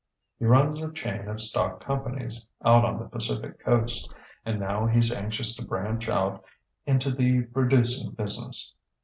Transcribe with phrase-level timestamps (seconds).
[0.39, 4.11] "He runs a chain of stock companies out on the Pacific Coast,
[4.43, 6.43] and now he's anxious to branch out
[6.87, 8.73] into the producing business."